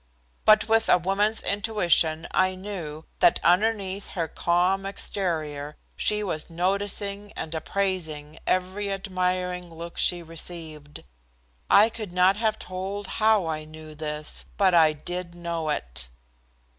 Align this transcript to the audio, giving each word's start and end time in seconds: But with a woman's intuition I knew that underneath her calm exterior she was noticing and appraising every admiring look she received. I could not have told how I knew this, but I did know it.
But 0.45 0.67
with 0.67 0.89
a 0.89 0.97
woman's 0.97 1.41
intuition 1.43 2.27
I 2.31 2.55
knew 2.55 3.05
that 3.19 3.39
underneath 3.43 4.07
her 4.13 4.27
calm 4.27 4.83
exterior 4.83 5.77
she 5.95 6.23
was 6.23 6.49
noticing 6.49 7.31
and 7.33 7.53
appraising 7.53 8.39
every 8.47 8.91
admiring 8.91 9.71
look 9.71 9.99
she 9.99 10.23
received. 10.23 11.03
I 11.69 11.89
could 11.89 12.13
not 12.13 12.35
have 12.37 12.57
told 12.57 13.05
how 13.21 13.45
I 13.45 13.63
knew 13.63 13.93
this, 13.93 14.47
but 14.57 14.73
I 14.73 14.93
did 14.93 15.35
know 15.35 15.69
it. 15.69 16.09